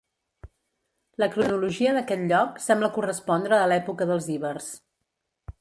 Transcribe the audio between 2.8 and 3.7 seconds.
correspondre